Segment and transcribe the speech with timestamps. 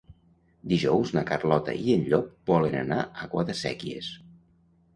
[0.71, 4.13] Dijous na Carlota i en Llop volen anar a Guadasséquies.